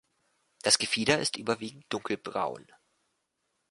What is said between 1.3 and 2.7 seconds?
überwiegend dunkelbraun.